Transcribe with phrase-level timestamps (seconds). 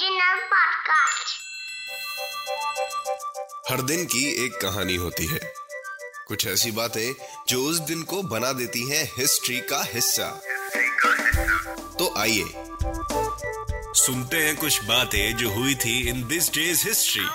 [0.00, 1.32] Podcast.
[3.70, 5.40] हर दिन की एक कहानी होती है।
[6.28, 7.14] कुछ ऐसी बातें
[7.48, 10.42] जो उस दिन को बना देती हैं हिस्ट्री का हिस्सा।
[11.98, 12.44] तो आइए
[13.94, 17.26] सुनते हैं कुछ बातें जो हुई थी इन दिस डेज़ हिस्ट्री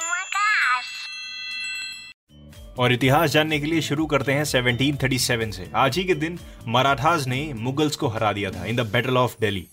[2.80, 7.28] और इतिहास जानने के लिए शुरू करते हैं 1737 से। आज ही के दिन मराठास
[7.28, 9.68] ने मुगल्स को हरा दिया था in the battle of Delhi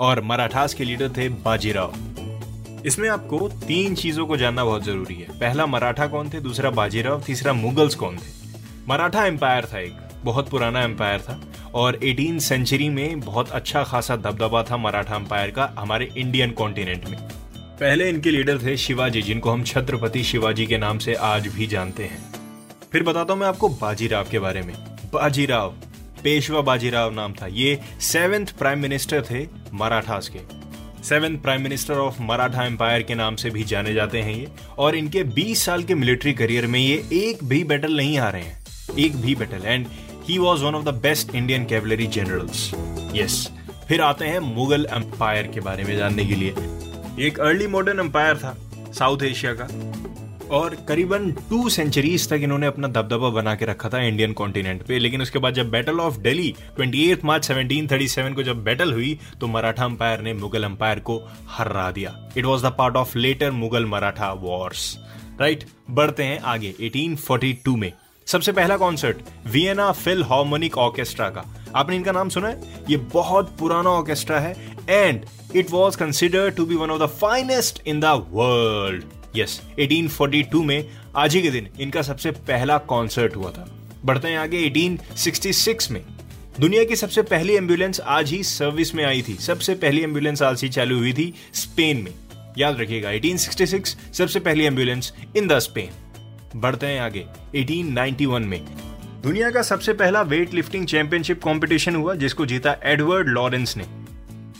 [0.00, 2.05] और मराठास के लीडर थे बाजीराव।
[2.86, 6.40] इसमें आपको तीन चीज़ों को जानना बहुत ज़रूरी है। पहला, मराठा कौन थे?
[6.40, 8.58] दूसरा, बाजीराव। तीसरा, मुगल्स कौन थे?
[8.88, 9.92] मराठा एम्पायर था एक,
[10.24, 11.40] बहुत पुराना एम्पायर था।
[11.74, 17.08] और 18 सेंचुरी में बहुत अच्छा खासा दबदबा था मराठा एम्पायर का हमारे इंडियन कॉन्टिनेंट
[17.08, 17.18] में।
[17.56, 22.04] पहले इनके लीडर थे शिवाजी, जिनको हम छत्रपति शिवाजी के नाम से आज भी जानते
[22.04, 22.32] हैं।
[22.92, 24.74] फिर बताता हूँ मैं आपको बाजीराव के बारे में।
[25.12, 25.74] बाजीराव,
[26.24, 30.65] पेशवा बाजीराव नाम था। ये सेवेंथ प्राइम मिनिस्टर थे मराठास के।
[31.08, 34.96] Seventh prime minister of Maratha empire के नाम से भी जाने जाते हैं ये। और
[34.96, 38.64] इनके 20 साल के मिलिट्री करियर में ये एक भी बैटल नहीं आ रहे हैं।
[38.98, 39.86] एक भी battle and
[40.24, 42.70] he was one of the best Indian cavalry generals
[43.14, 43.50] yes
[43.88, 46.54] फिर आते हैं मुगल एम्पायर के बारे में जानने के लिए।
[47.26, 48.56] एक अर्ली मॉडर्न एम्पायर था
[48.92, 49.68] साउथ एशिया का।
[50.50, 54.98] और करीबन टू सेंचुरीज तक इन्होंने अपना दबदबा बना के रखा था इंडियन कॉन्टिनेंट पे।
[54.98, 59.46] लेकिन उसके बाद जब बैटल ऑफ़ दिल्ली 28 मार्च 1737 को जब बैटल हुई तो
[59.46, 63.86] मराठा अंपायर ने मुगल अंपायर को हरा दिया। It was the part of later Mughal
[63.86, 64.98] Maratha wars
[65.40, 67.92] right बढ़ते हैं आगे 1842 में।
[68.26, 71.44] सबसे पहला concert Vienna philharmonic orchestra का।
[71.76, 72.84] आपने इनका नाम सुना है?
[72.90, 75.24] ये बहुत पुराना ऑर्केस्ट्रा है। And
[75.56, 79.02] it was considered to be one of the finest in the world
[79.36, 83.68] yes 1842 में आज ही के दिन इनका सबसे पहला कॉन्सर्ट हुआ था।
[84.04, 86.02] बढ़ते हैं आगे 1866 में।
[86.60, 90.62] दुनिया की सबसे पहली एंबुलेंस आज ही सर्विस में आई थी। सबसे पहली एंबुलेंस आज
[90.62, 92.14] ही चालू हुई थी स्पेन में।
[92.58, 95.90] याद रखिएगा 1866 सबसे पहली एंबुलेंस इन द स्पेन
[96.56, 97.24] बढ़ते हैं आगे
[97.54, 98.64] 1891 में।
[99.22, 103.86] दुनिया का सबसे पहला वेट लिफ्टिंग चैंपियनशिप कंपटीशन हुआ, जिसको जीता एडवर्ड लॉरेंस ने।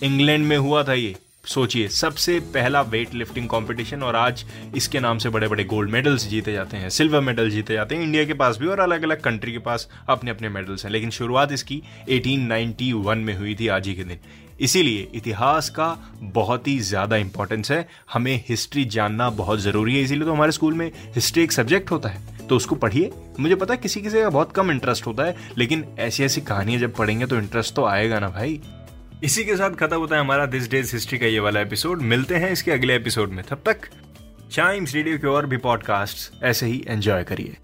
[0.07, 1.15] इंग्लैंड में हुआ था ये।
[1.47, 4.45] सोचिए, सबसे पहला वेट लिफ्टिंग कॉम्पिटिशन और आज
[4.77, 8.03] इसके नाम से बड़े बड़े गोल्ड मेडल्स जीते जाते हैं सिल्वर मेडल जीते जाते हैं
[8.03, 11.11] इंडिया के पास भी और अलग अलग कंट्री के पास अपने अपने मेडल्स हैं। लेकिन
[11.11, 14.19] शुरुआत इसकी 1891 में हुई थी, आज ही के दिन।
[14.61, 20.25] इसीलिए इतिहास का बहुत ही ज़्यादा इंपॉर्टेंस है। हमें हिस्ट्री जानना बहुत ज़रूरी है, इसीलिए
[20.25, 23.81] तो हमारे स्कूल में हिस्ट्री एक सब्जेक्ट होता है। तो उसको पढ़िए। मुझे पता है
[23.81, 27.39] किसी किसी का बहुत कम इंटरेस्ट होता है, लेकिन ऐसी ऐसी कहानियाँ जब पढ़ेंगे तो
[27.39, 28.61] इंटरेस्ट तो आएगा ना भाई।
[29.25, 32.35] इसी के साथ खत्म होता है हमारा दिस डेज़ हिस्ट्री का ये वाला एपिसोड मिलते
[32.35, 33.79] हैं इसके अगले एपिसोड में। तब तक
[34.53, 37.57] चाइम्स रेडियो के और भी पॉडकास्ट ऐसे ही एंजॉय करिए।